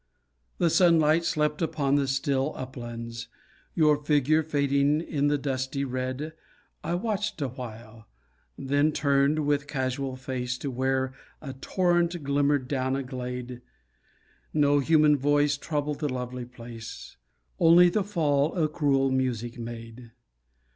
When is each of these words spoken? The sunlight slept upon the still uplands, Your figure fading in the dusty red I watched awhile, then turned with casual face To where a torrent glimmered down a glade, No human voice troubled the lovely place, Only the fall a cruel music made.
The 0.57 0.71
sunlight 0.71 1.25
slept 1.25 1.61
upon 1.61 1.93
the 1.93 2.07
still 2.07 2.53
uplands, 2.55 3.27
Your 3.75 4.03
figure 4.03 4.41
fading 4.41 4.99
in 4.99 5.27
the 5.27 5.37
dusty 5.37 5.85
red 5.85 6.33
I 6.83 6.95
watched 6.95 7.39
awhile, 7.39 8.07
then 8.57 8.93
turned 8.93 9.45
with 9.45 9.67
casual 9.67 10.15
face 10.15 10.57
To 10.57 10.71
where 10.71 11.13
a 11.39 11.53
torrent 11.53 12.23
glimmered 12.23 12.67
down 12.67 12.95
a 12.95 13.03
glade, 13.03 13.61
No 14.55 14.79
human 14.79 15.17
voice 15.17 15.55
troubled 15.55 15.99
the 15.99 16.09
lovely 16.11 16.45
place, 16.45 17.17
Only 17.59 17.87
the 17.89 18.03
fall 18.03 18.57
a 18.57 18.67
cruel 18.67 19.11
music 19.11 19.59
made. 19.59 20.13